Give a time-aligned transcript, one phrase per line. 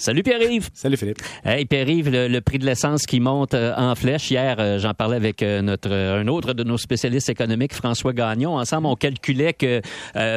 [0.00, 0.70] Salut Pierre-Yves.
[0.72, 1.18] Salut Philippe.
[1.44, 4.30] Hey Pierre-Yves, le, prix de l'essence qui monte euh, en flèche.
[4.30, 8.56] Hier, euh, j'en parlais avec euh, notre un autre de nos spécialistes économiques, François Gagnon.
[8.56, 9.82] Ensemble, on calculait que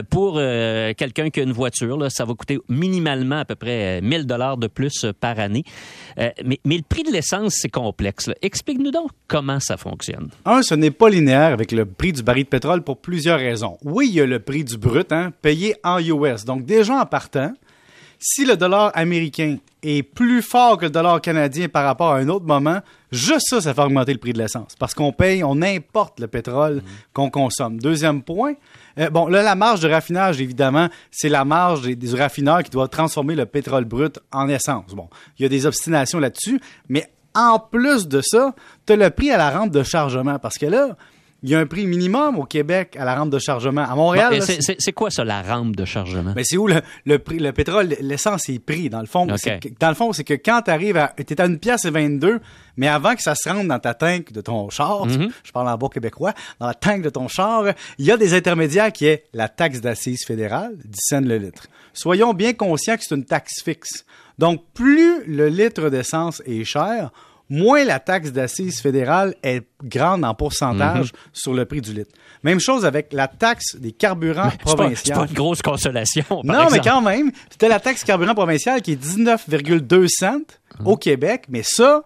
[0.10, 0.36] pour
[0.98, 4.58] quelqu'un qui a une voiture, là, ça va coûter minimalement à peu près 1000 dollars
[4.58, 5.64] de plus par année.
[6.18, 8.30] Mais, mais, le prix de l'essence, c'est complexe.
[8.42, 10.28] Explique-nous donc comment ça fonctionne.
[10.44, 13.78] Un, ce n'est pas linéaire avec le prix du baril de pétrole pour plusieurs raisons.
[13.86, 16.44] Oui, il y a le prix du brut, hein, payé en US.
[16.44, 17.54] Donc déjà en partant,
[18.26, 22.30] si le dollar américain est plus fort que le dollar canadien par rapport à un
[22.30, 22.80] autre moment,
[23.12, 24.76] juste ça, ça fait augmenter le prix de l'essence.
[24.80, 26.82] Parce qu'on paye, on importe le pétrole
[27.12, 27.82] qu'on consomme.
[27.82, 28.54] Deuxième point,
[28.98, 32.88] euh, bon, là, la marge de raffinage, évidemment, c'est la marge des, raffineurs qui doivent
[32.88, 34.94] transformer le pétrole brut en essence.
[34.94, 39.10] Bon, il y a des obstinations là-dessus, mais en plus de ça, tu as le
[39.10, 40.40] prix à la rampe de chargement.
[40.40, 40.96] Parce que là,
[41.44, 43.84] il y a un prix minimum au Québec à la rampe de chargement.
[43.84, 44.42] À Montréal.
[44.42, 46.32] c'est quoi ça, la rampe de chargement?
[46.36, 49.28] Mais c'est où le, prix, le pétrole, l'essence est pris, dans le fond.
[49.28, 51.14] Dans le fond, c'est que quand tu arrives à.
[51.28, 52.40] Tu à une pièce et 22,
[52.78, 55.32] mais avant que ça se rentre dans ta tank de ton char, mm-hmm.
[55.44, 57.66] je parle en bas québécois, dans la tank de ton char,
[57.98, 61.68] il y a des intermédiaires qui est la taxe d'assises fédérale, 10 cents le litre.
[61.94, 64.06] Soyons bien conscients que c'est une taxe fixe.
[64.38, 67.12] Donc, plus le litre d'essence est cher,
[67.54, 71.20] moins la taxe d'assises fédérale est grande en pourcentage mhm.
[71.32, 72.12] sur le prix du litre.
[72.42, 74.96] Même chose avec la taxe des carburants provinciaux.
[75.06, 76.26] C'est pas, une grosse consolation.
[76.44, 80.40] non, mais quand même, c'était la taxe carburant provinciale qui est 19,2 cents
[80.80, 80.88] mhm.
[80.88, 82.06] au Québec, mais ça,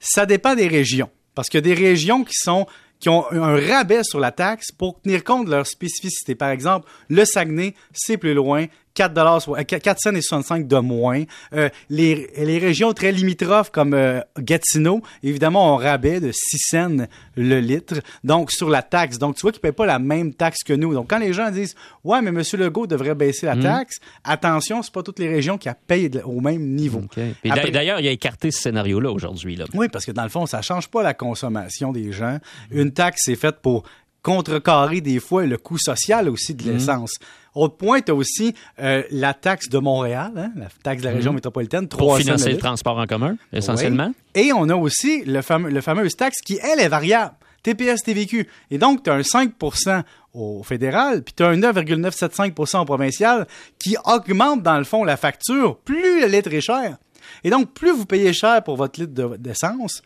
[0.00, 1.10] ça dépend des régions.
[1.34, 2.66] Parce qu'il y a des régions qui sont
[2.98, 6.34] qui ont un rabais sur la taxe pour tenir compte de leur spécificité.
[6.34, 8.66] Par exemple, le Saguenay, c'est plus loin.
[8.96, 11.22] 4 dollars, 4 cents et 65 de moins.
[11.54, 17.06] Euh, les, les régions très limitrophes comme euh, Gatineau, évidemment, ont rabais de 6 cents
[17.36, 18.00] le litre.
[18.24, 19.18] Donc, sur la taxe.
[19.18, 20.94] Donc, tu vois qu'ils ne paient pas la même taxe que nous.
[20.94, 21.74] Donc, quand les gens disent,
[22.04, 22.42] ouais, mais M.
[22.58, 23.62] Legault devrait baisser la hmm.
[23.62, 27.02] taxe, attention, c'est pas toutes les régions qui payent au même niveau.
[27.44, 29.58] D'ailleurs, il a écarté ce scénario-là aujourd'hui.
[29.74, 32.38] Oui, parce que dans le fond, ça change pas la consommation des gens.
[32.70, 33.84] Une taxe est faite pour
[34.26, 36.72] contrecarrer des fois le coût social aussi de hmm.
[36.72, 37.12] l'essence.
[37.54, 41.14] Autre point, tu as aussi euh, la taxe de Montréal, hein, la taxe de la
[41.14, 41.36] région mhm.
[41.36, 41.86] métropolitaine.
[41.86, 44.12] Pour financer le transport en commun, essentiellement.
[44.34, 47.34] Et on a aussi le, fameux, le fameuse taxe qui, elle, est variable.
[47.62, 48.48] TPS TVQ.
[48.72, 50.02] Et donc, tu as un 5%
[50.34, 53.46] au fédéral, puis tu as un 9,975 au provincial
[53.78, 56.98] qui augmente, dans le fond, la facture plus le litre est cher.
[57.42, 60.02] Et donc, plus vous payez cher pour votre litre d'essence,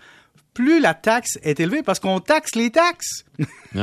[0.55, 3.25] plus la taxe est élevée parce qu'on taxe les taxes.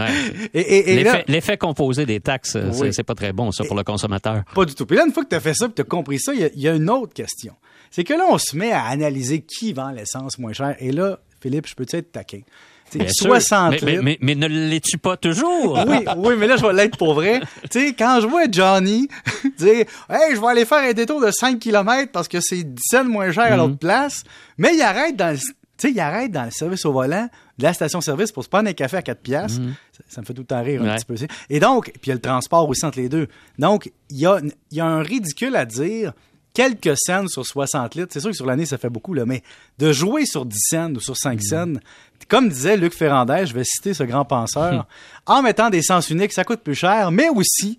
[0.54, 2.58] L'effet composé des taxes,
[2.92, 4.44] c'est pas très bon, ça, pour le consommateur.
[4.54, 4.86] Pas du tout.
[4.86, 6.50] Puis là, une fois que tu as fait ça et tu as compris ça, il
[6.56, 7.54] y, a une autre question.
[7.90, 10.76] C'est que là, on se met à analyser qui vend l'essence moins cher.
[10.80, 12.42] Et là, Philippe, je peux-tu être taquin?
[12.90, 15.78] 60 mais, mais, mais, ne l'es-tu pas toujours?
[15.88, 17.42] oui, oui, mais là, je vais l'être pour vrai.
[17.70, 19.10] tu sais, quand je vois Johnny
[19.58, 22.82] dire Hey, je vais aller faire un détour de 5 km parce que c'est 10
[22.82, 23.58] cents moins cher à mhm.
[23.58, 24.24] l'autre place,
[24.58, 25.38] mais il arrête dans le
[25.78, 28.68] tu sais, il arrête dans le service au volant de la station-service pour se prendre
[28.70, 29.60] un café à 4 piastres.
[29.60, 29.76] Mhm.
[30.08, 31.16] ça, me fait tout le temps rire un petit peu.
[31.50, 33.28] Et donc, puis il y a le transport aussi entre les deux.
[33.60, 36.14] Donc, il y a, y a un ridicule à dire
[36.58, 38.08] quelques cents sur 60 litres.
[38.12, 39.44] C'est sûr que sur l'année, ça fait beaucoup, là, mais
[39.78, 41.42] de jouer sur 10 cents ou sur 5 mhm.
[41.42, 41.80] cents,
[42.28, 44.88] comme disait Luc Ferrandez, je vais citer ce grand penseur,
[45.28, 47.78] en mettant des sens uniques, ça coûte plus cher, mais aussi,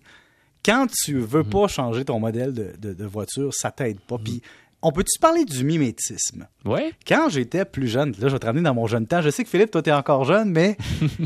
[0.64, 1.50] quand tu veux mhm.
[1.50, 4.18] pas changer ton modèle de, de, voiture, ça t'aide pas.
[4.18, 4.42] Puis
[4.82, 6.46] on peut-tu parler du mimétisme?
[6.64, 6.92] Oui.
[7.06, 9.20] Quand j'étais plus jeune, là, je vais te ramener dans mon jeune temps.
[9.20, 10.76] Je sais que Philippe, toi, t'es encore jeune, mais.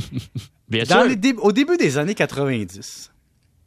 [0.69, 1.05] Bien sûr.
[1.43, 3.13] au début des années 90,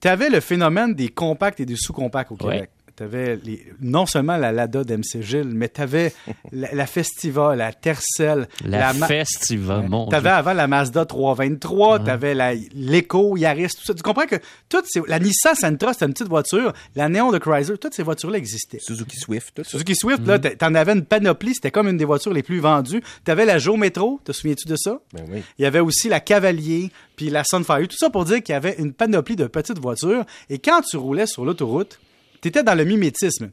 [0.01, 3.39] tu avais le phénomène des compacts et des sous-compacts au Québec tu avais
[3.81, 6.13] non slement la Lada d'MC Gilles, mais tu avais
[6.51, 8.47] la, Festiva, la Tercel.
[8.63, 12.35] La, Festiva, mon Tu avais avant la Mazda 323, tu avais
[12.73, 13.93] l'Eco, Yaris, tout ça.
[13.93, 14.37] Tu comprends que
[14.69, 18.03] toutes ces, la Nissan Sentra, c'était une petite voiture, la Néon de Chrysler, toutes ces
[18.03, 18.79] voitures-là existaient.
[18.79, 20.57] Suzuki Swift, tout Suzuki Swift, là, mm-hmm.
[20.57, 23.01] t'en avais une panoplie, c'était comme une des voitures les plus vendues.
[23.25, 24.99] Tu avais la Joe Metro, te souviens-tu de ça?
[25.13, 25.43] Ben oui.
[25.59, 28.55] Il y avait aussi la Cavalier, puis la Sunfire, tout ça pour dire qu'il y
[28.55, 30.25] avait une panoplie de petites voitures.
[30.49, 31.99] Et quand tu roulais sur l'autoroute,
[32.45, 33.49] tu étais dans le mimétisme.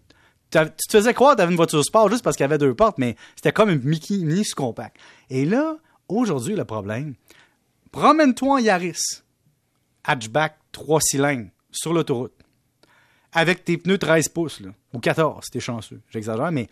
[0.51, 2.59] Tu te faisais croire que tu avais une voiture sport juste parce qu'il y avait
[2.59, 4.99] deux portes, mais c'était comme une mini compact.
[5.31, 5.79] Et là,
[6.11, 7.15] aujourd'hui, le problème,
[7.91, 9.23] promène-toi en Yaris,
[10.05, 12.35] hatchback 3 cylindres, sur l'autoroute,
[13.33, 14.61] avec tes pneus 13 pouces,
[14.93, 16.03] ou 14 si t'es chanceux.
[16.11, 16.69] J'exagère, mais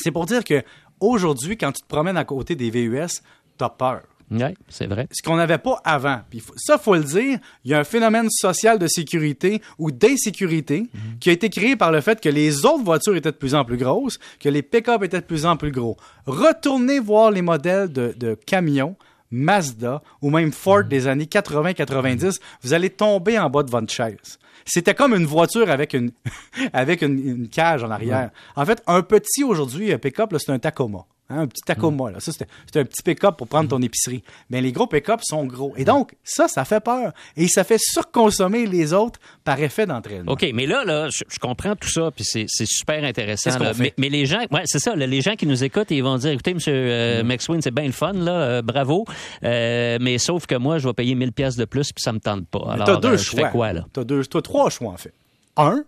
[0.00, 0.62] c'est pour dire que
[1.00, 3.20] aujourd'hui, quand tu te promènes à côté des VUS,
[3.58, 4.02] t'as peur.
[4.30, 5.08] Oui, c'est vrai.
[5.10, 6.20] Ce qu'on n'avait pas avant.
[6.30, 10.82] Puis ça, faut le dire, il y a un phénomène social de sécurité ou d'insécurité
[10.82, 11.18] mhm.
[11.20, 13.64] qui a été créé par le fait que les autres voitures étaient de plus en
[13.64, 15.96] plus grosses, que les pick-up étaient de plus en plus gros.
[16.26, 18.96] Retournez voir les modèles de, camions
[19.30, 24.38] Mazda ou même Ford des années 80-90, vous allez tomber en bas de votre chaise.
[24.66, 26.10] C'était comme une voiture avec une,
[26.72, 28.30] avec une, une cage en arrière.
[28.56, 31.06] En fait, un petit aujourd'hui, un pick-up, c'est un Tacoma.
[31.32, 32.20] Hein, un petit Tacoma, là.
[32.20, 34.22] Ça, c'était c'était un petit pick-up pour prendre ton épicerie.
[34.50, 35.72] Mais les gros pick-up sont gros.
[35.76, 37.12] Et donc, ça, ça fait peur.
[37.36, 40.32] Et ça fait surconsommer les autres par effet d'entraînement.
[40.32, 43.58] OK, mais là, là je, je comprends tout ça, puis c'est c'est super intéressant.
[43.58, 43.72] Là.
[43.78, 46.16] Mais, mais les gens, ouais, c'est ça, là, les gens qui nous écoutent, ils vont
[46.18, 49.04] dire, écoutez, Monsieur euh, McSween, c'est bien le fun, là, euh, bravo,
[49.44, 52.20] Euh, mais sauf que moi, je vais payer 1000 pièces de plus, puis ça me
[52.20, 52.64] tente pas.
[52.68, 53.46] Alors, t'as deux euh, je choix.
[53.46, 53.86] fais quoi, là?
[53.92, 55.12] T'as deux, t'as trois choix, en fait.
[55.56, 55.84] Un,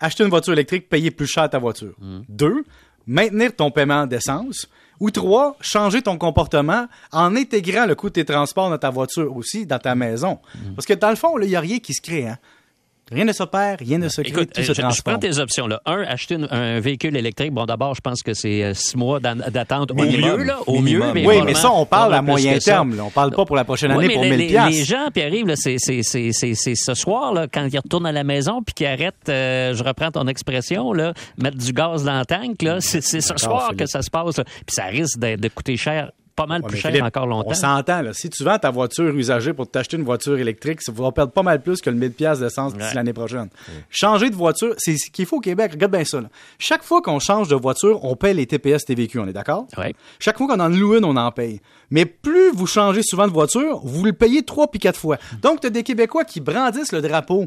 [0.00, 1.94] acheter une voiture électrique, payer plus cher ta voiture.
[1.98, 2.20] Hmm.
[2.28, 2.64] Deux,
[3.06, 4.68] maintenir ton paiement d'essence.
[5.00, 9.34] Ou trois, changer ton comportement en intégrant le coût de tes transports dans ta voiture
[9.34, 10.38] aussi, dans ta maison.
[10.54, 10.74] Hmm.
[10.74, 12.28] Parce que dans le fond, il n'y a rien qui se crée.
[12.28, 12.38] Hein?
[13.10, 15.38] Rien ne se perd, rien ne se crée, Écoute, tout euh, se je, prends tes
[15.38, 15.66] options.
[15.66, 15.80] Là.
[15.86, 17.52] Un, acheter une- un véhicule électrique.
[17.52, 20.44] Bon, d'abord, je pense que c'est euh, six mois d'attente au mieux.
[20.44, 21.08] Là, au Minimum.
[21.08, 22.96] mieux mais Oui, mais ça, on parle à moyen terme.
[22.96, 23.04] là.
[23.04, 25.52] On parle pas pour la prochaine année pour les, 1000 les- les gens, puis arrivent,
[25.56, 28.74] c'est, c'est, c'est, c'est, c'est ce soir, là, quand ils retournent à la maison, puis
[28.74, 32.80] qu'ils arrêtent, euh, je reprends ton expression, là, mettre du gaz dans le tank, là,
[32.80, 33.80] c'est, ce soir Philippe.
[33.80, 34.36] que ça se passe.
[34.36, 36.10] Puis ça risque de, de coûter cher,
[36.40, 37.50] pas mal Ouais, plus cher Philippe, encore longtemps.
[37.50, 38.12] On s'entend, là.
[38.12, 41.42] Si tu vends ta voiture usagée pour t'acheter une voiture électrique, ça va perdre pas
[41.42, 42.94] mal plus que le 1000 pièces d'essence d'ici Ouais.
[42.94, 43.48] l'année prochaine.
[43.90, 45.72] Changer de voiture, c'est ce qu'il faut au Québec.
[45.72, 46.28] Regarde bien ça, là.
[46.58, 49.66] Chaque fois qu'on change de voiture, on paie les TPS TVQ, on est d'accord?
[50.18, 51.60] Chaque fois qu'on en loue une, on en paye.
[51.90, 55.16] Mais plus vous changez souvent de voiture, vous le payez trois puis quatre fois.
[55.42, 57.46] Donc, tu as des Québécois qui brandissent le drapeau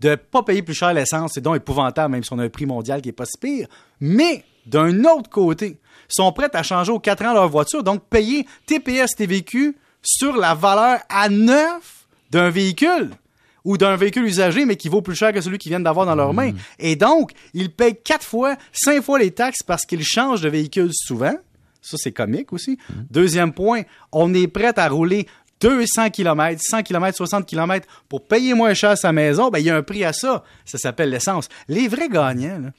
[0.00, 2.66] de pas payer plus cher l'essence, c'est donc épouvantable, même si on a un prix
[2.66, 3.68] mondial qui est pas si pire.
[4.00, 5.78] Mais, d'un autre côté,
[6.08, 10.54] sont prêts à changer aux quatre ans leur voiture, donc payer TPS TVQ sur la
[10.54, 13.10] valeur à neuf d'un véhicule
[13.64, 16.14] ou d'un véhicule usagé, mais qui vaut plus cher que celui qu'ils viennent d'avoir dans
[16.14, 16.52] leurs mains.
[16.78, 20.90] Et donc, ils payent quatre fois, cinq fois les taxes parce qu'ils changent de véhicule
[20.92, 21.34] souvent.
[21.80, 22.78] Ça, c'est comique aussi.
[23.10, 23.82] Deuxième point,
[24.12, 25.26] on est prêt à rouler
[25.60, 29.48] 200 km, 100 km, 60 km pour payer moins cher sa maison.
[29.48, 30.44] Ben, il y a un prix à ça.
[30.64, 31.48] Ça s'appelle l'essence.
[31.68, 32.70] Les vrais gagnants, là,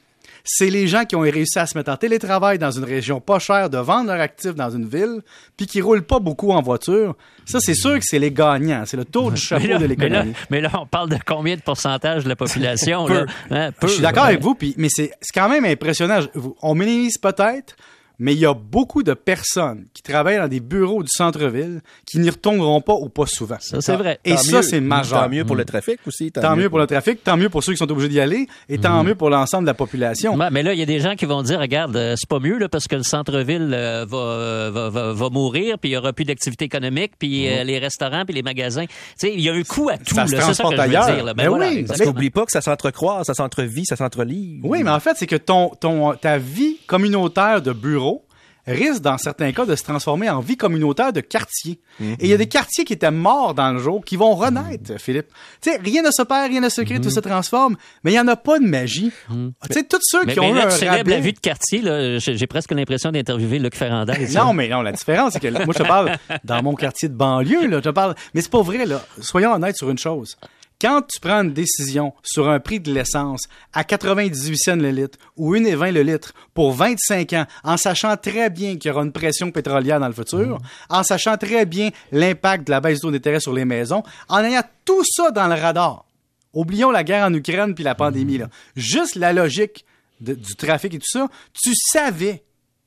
[0.47, 3.39] c'est les gens qui ont réussi à se mettre en télétravail dans une région pas
[3.39, 5.21] chère, de vendre leur actif dans une ville,
[5.57, 7.15] puis qui roulent pas beaucoup en voiture.
[7.45, 8.83] Ça, c'est sûr que c'est les gagnants.
[8.86, 10.33] C'est le tour du chapeau Mais là, de mais, l'économie.
[10.51, 13.06] mais là, on parle de combien de pourcentage de la population?
[13.07, 13.13] Peu.
[13.13, 13.25] là?
[13.50, 13.88] Hein, peu.
[13.88, 14.30] Je suis d'accord Ouais.
[14.30, 16.19] avec vous, puis, mais c'est quand même impressionnant.
[16.62, 17.75] On minimise peut-être,
[18.20, 22.20] mais il y a beaucoup de personnes qui travaillent dans des bureaux du centre-ville qui
[22.20, 23.58] n'y retourneront pas ou pas souvent.
[23.60, 24.20] Ça, c'est vrai.
[24.26, 24.62] Et Tant ça, mieux.
[24.64, 25.24] c'est majeur.
[25.24, 26.32] Tant mieux pour le trafic aussi.
[26.32, 28.78] Tant mieux pour le trafic, tant mieux pour ceux qui sont obligés d'y aller, et
[28.78, 30.36] tant mieux pour l'ensemble de la population.
[30.36, 32.40] Ouais, mais là, il y a des gens qui vont dire, regarde, euh, c'est pas
[32.40, 35.94] mieux là, parce que le centre-ville euh, va, euh, va, va, va mourir, puis il
[35.94, 38.86] y aura plus d'activité économique, puis euh, les restaurants, puis les magasins.
[38.86, 40.16] Tu sais, il y a un coût à tout.
[40.16, 40.26] Ça.
[40.28, 41.06] C'est ça que je transporte veux ailleurs.
[41.06, 41.24] dire.
[41.24, 41.34] Là.
[41.34, 41.88] Ben oui, exactement.
[41.88, 44.60] Parce qu'oublie pas que ça s'entrecroise, ça s'entrevit, ça s'entrelie.
[44.64, 48.26] Oui, mais en fait, c'est que ton, ton, ta vie communautaire de bureau
[48.68, 51.80] risque, dans certains cas, de se transformer en vie communautaire de quartier.
[52.02, 55.00] Et il y a des quartiers qui étaient morts dans le jour qui vont renaître,
[55.00, 55.28] Philippe.
[55.62, 58.14] Tu sais, rien ne se perd, rien ne se crée, tout se transforme, mais il
[58.16, 59.12] n'y en a pas de magie.
[59.30, 61.40] Tu sais, tous ceux Mais, qui mais ont eu là, tu célèbres la vue de
[61.40, 61.82] quartier.
[61.82, 62.18] là.
[62.18, 64.28] J'ai j'ai presque l'impression d'interviewer Luc Ferrandez.
[64.34, 67.08] Non, mais non, la différence, c'est que là, moi, je te parle dans mon quartier
[67.08, 69.00] de banlieue, là, je te parle, mais c'est pas vrai, là.
[69.22, 70.38] Soyons honnêtes sur une chose.
[70.81, 73.44] Quand tu prends une décision sur un prix de l'essence
[73.74, 78.50] à 98 cents le litre ou 1,20 le litre pour 25 ans, en sachant très
[78.50, 82.68] bien qu'il y aura une pression pétrolière dans le futur, en sachant très bien l'impact
[82.68, 86.06] de la baisse d'eau d'intérêt sur les maisons, en ayant tout ça dans le radar,
[86.54, 88.42] oublions la guerre en Ukraine puis la pandémie.
[88.75, 89.86] Juste la logique
[90.19, 92.44] du trafic et tout ça, tu savais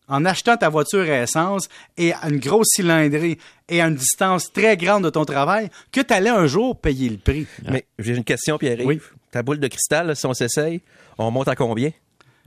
[0.08, 3.38] en achetant ta voiture à essence et à une grosse cylindrée
[3.68, 7.10] et à une distance très grande de ton travail, que tu allais un jour payer
[7.10, 7.46] le prix.
[7.68, 8.86] Mais j'ai une question, Pierre-Yves.
[8.86, 9.00] Oui.
[9.30, 10.80] Ta boule de cristal, là, si on s'essaye,
[11.18, 11.90] on monte à combien?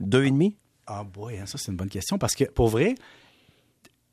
[0.00, 0.56] Deux et demi?
[0.86, 2.96] Ah boy, hein, ça c'est une bonne question parce que pour vrai,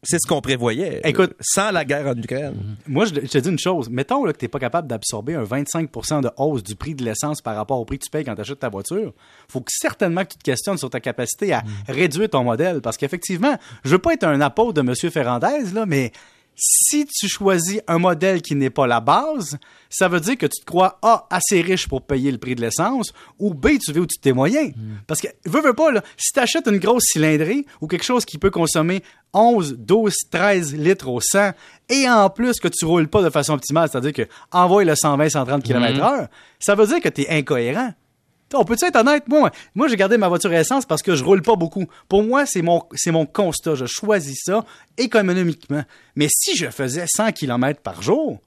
[0.01, 1.01] C'est ce qu'on prévoyait.
[1.03, 2.55] Écoute- sans la guerre en Ukraine.
[2.87, 5.35] moi je, je te dis une chose, mettons là, que tu n'es pas capable d'absorber
[5.35, 8.23] un 25% de hausse du prix de l'essence par rapport au prix que tu payes
[8.23, 9.11] quand tu achètes ta voiture,
[9.49, 12.95] faut que certainement que tu te questionnes sur ta capacité à réduire ton modèle parce
[12.95, 14.95] qu'effectivement, je veux pas être un apôtre de M.
[15.11, 16.11] Ferrandez là, mais
[16.59, 19.57] si tu choisis un modèle qui n'est pas la base,
[19.89, 22.61] ça veut dire que tu te crois A, assez riche pour payer le prix de
[22.61, 24.73] l'essence, ou B, tu veux au-dessus de tes moyens.
[25.07, 28.25] Parce que, veux, veux pas, là, si tu achètes une grosse cylindrée ou quelque chose
[28.25, 31.51] qui peut consommer 11, 12, 13 litres au 100,
[31.89, 35.29] et en plus que tu roules pas de façon optimale, c'est-à-dire que envoie le 120,
[35.29, 36.27] 130 km heure,
[36.59, 37.93] ça veut dire que tu es incohérent.
[38.53, 39.27] On peut être honnête?
[39.27, 41.85] Moi, moi j'ai gardé ma voiture à essence parce que je roule pas beaucoup.
[42.07, 43.75] Pour moi, c'est mon, c'est mon constat.
[43.75, 44.65] Je choisis ça
[44.97, 45.83] économiquement.
[46.15, 48.41] Mais si je faisais 100 km par jour,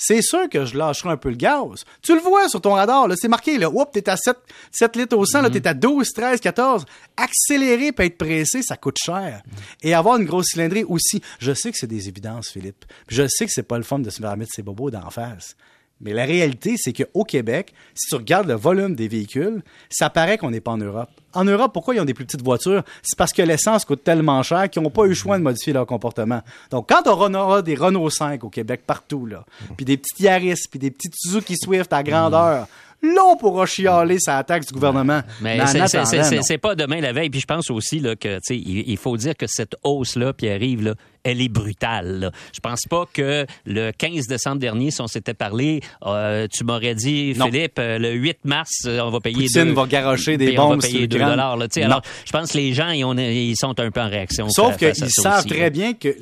[0.00, 1.84] c'est sûr que je lâcherai un peu le gaz.
[2.02, 4.34] Tu le vois sur ton radar, là, c'est marqué, là, oups, t'es à 7,
[4.72, 6.86] 7 litres au 100, là, t'es à 12, 13, 14.
[7.18, 9.42] Accélérer puis être pressé, ça coûte cher.
[9.82, 11.20] Et avoir une grosse cylindrée aussi.
[11.38, 12.86] Je sais que c'est des évidences, Philippe.
[13.08, 15.54] Je sais que c'est pas le fun de se faire mettre ses bobos d'en face.
[16.00, 20.38] Mais la réalité, c'est qu'au Québec, si tu regardes le volume des véhicules, ça paraît
[20.38, 21.10] qu'on n'est pas en Europe.
[21.34, 22.82] En Europe, pourquoi ils ont des plus petites voitures?
[23.02, 25.72] C'est parce que l'essence coûte tellement cher qu'ils n'ont pas eu le choix de modifier
[25.72, 26.40] leur comportement.
[26.70, 29.44] Donc, quand on aura des Renault 5 au Québec partout, là,
[29.76, 32.66] puis des petits Yaris, puis des petits Suzuki Swift à grandeur,
[33.02, 35.22] on pourra chialer sa taxe du gouvernement.
[35.40, 37.30] Mais, c'est- pas demain la veille.
[37.30, 40.82] Puis je pense aussi là, que il, il faut dire que cette hausse-là, puis arrive
[40.82, 42.20] là, elle est brutale.
[42.20, 42.30] Là.
[42.54, 46.94] Je pense pas que le 15 décembre dernier, si on s'était parlé, euh, tu m'aurais
[46.94, 47.46] dit, Non.
[47.46, 50.58] Philippe, euh, le 8 mars, euh, on va payer Poutine deux- va garocher des puis
[50.58, 51.30] on va bombes payer 2 l'écran.
[51.30, 51.56] dollars.
[51.56, 51.66] Là.
[51.82, 54.48] Alors, je pense que les gens, ils, ont- ils sont un peu en réaction.
[54.50, 55.70] Sauf qu'ils savent aussi, très là.
[55.70, 56.14] bien que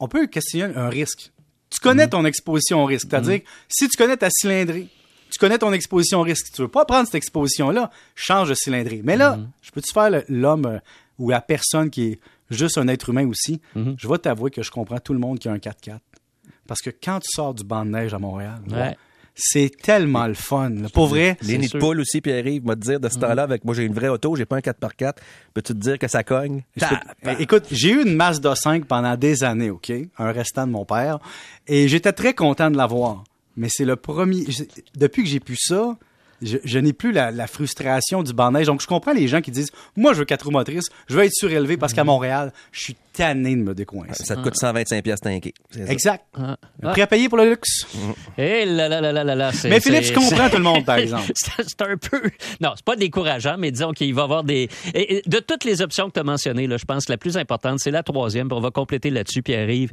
[0.00, 1.30] on peut questionner un risque.
[1.68, 3.08] Tu connais ton exposition au risque.
[3.10, 4.86] C'est-à-dire, que si tu connais ta cylindrée,
[5.30, 6.46] tu connais ton exposition au risque.
[6.54, 9.00] Tu veux pas prendre cette exposition-là, change de cylindrée.
[9.04, 10.78] Mais là, je peux-tu faire l'homme euh,
[11.18, 13.60] ou la personne qui est juste un être humain aussi?
[13.74, 15.98] Je vais t'avouer que je comprends tout le monde qui a un 4x4.
[16.66, 18.96] Parce que quand tu sors du banc de neige à Montréal, Ouais.
[19.36, 20.70] c'est tellement le fun.
[20.70, 20.88] là.
[20.92, 23.72] Pour vrai, Les nids de poule aussi, Pierre-Yves, m'a dire de ce temps-là, avec moi
[23.74, 25.14] j'ai une vraie auto, j'ai pas un 4x4,
[25.54, 26.62] peux-tu te dire que ça cogne?
[26.78, 26.86] Peux-
[27.38, 29.92] Eh, Écoute, j'ai eu une Mazda 5 pendant des années, OK?
[30.18, 31.18] Un restant de mon père.
[31.68, 33.22] Et j'étais très content de l'avoir.
[33.56, 34.44] Mais c'est le premier.
[34.50, 34.64] je-
[34.96, 35.96] Depuis que j'ai pu ça,
[36.42, 38.66] je, je n'ai plus la, la frustration du neige.
[38.66, 41.24] Donc, je comprends les gens qui disent Moi, je veux quatre roues motrices, je veux
[41.24, 44.22] être surélevé parce qu'à Montréal, je suis tanné de me décoincer.
[44.24, 45.54] Ça te coûte 125 pièces tanké.
[45.88, 46.24] Exact.
[46.38, 46.58] Ah.
[46.82, 47.86] Prêt à payer pour le luxe.
[48.36, 51.32] Eh là là là là là Mais Philippe, je comprends tout le monde, par exemple.
[51.34, 52.20] c'est un peu.
[52.60, 54.68] Non, c'est pas décourageant, mais disons qu'il va y avoir des.
[54.92, 57.16] et- et de toutes les options que tu as mentionnées, là, je pense que la
[57.18, 58.48] plus importante, c'est la troisième.
[58.48, 59.90] puis On va compléter là-dessus, puis arrive.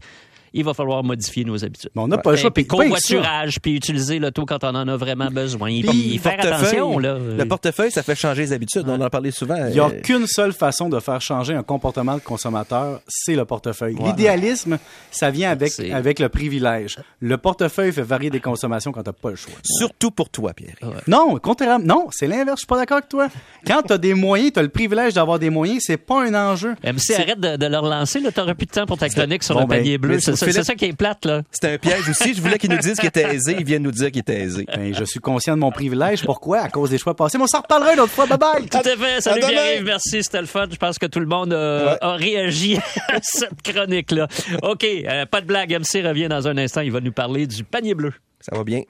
[0.53, 1.89] Il va falloir modifier nos habitudes.
[1.95, 2.51] Mais on n'a pas le choix.
[2.51, 5.69] Puis covoiturage, puis utiliser l'auto quand on en a vraiment besoin.
[5.69, 7.17] Puis, Puis, faire portefeuille, attention, là.
[7.17, 8.83] Le portefeuille, ça fait changer les habitudes.
[8.87, 9.55] On en a parlé souvent.
[9.67, 13.35] Il n'y a Euh, qu'une seule façon de faire changer un comportement de consommateur, c'est
[13.35, 13.95] le portefeuille.
[14.03, 14.77] L'idéalisme,
[15.11, 16.97] ça vient avec, C'est- avec le privilège.
[17.19, 19.53] Le portefeuille fait varier des consommations quand tu n'as pas le choix.
[19.63, 20.75] Surtout pour toi, Pierre.
[21.07, 22.57] Non, contrairement, non, c'est l'inverse.
[22.57, 23.27] Je suis pas d'accord avec toi.
[23.65, 26.33] Quand tu as des moyens, tu as le privilège d'avoir des moyens, c'est pas un
[26.33, 26.75] enjeu.
[26.83, 28.19] MC, arrête de, de le relancer.
[28.21, 30.15] Tu n'auras plus de temps pour ta chronique sur Bon, le ben, panier bleu.
[30.15, 31.41] mais C'est ça, qui est plate, là.
[31.51, 32.33] C'était un piège aussi.
[32.33, 33.55] Je voulais qu'ils nous disent qu'il était aisé.
[33.59, 34.65] Ils viennent nous dire qu'il était aisé.
[34.75, 36.23] Ben, je suis conscient de mon privilège.
[36.23, 36.59] Pourquoi?
[36.59, 37.37] À cause des choix passés.
[37.37, 38.25] Mais on s'en reparlera une autre fois.
[38.25, 38.65] Bye bye!
[38.67, 39.21] Tout à fait.
[39.21, 39.41] Salut.
[39.41, 39.83] Pierre-Yves.
[39.85, 40.65] Merci, c'était le fun.
[40.71, 41.97] Je pense que tout le monde euh, Ouais.
[42.01, 42.77] a réagi
[43.09, 44.27] à cette chronique-là.
[44.63, 45.71] OK, euh, pas de blague.
[45.71, 46.81] MC revient dans un instant.
[46.81, 48.13] Il va nous parler du panier bleu.
[48.39, 48.81] Ça va bien.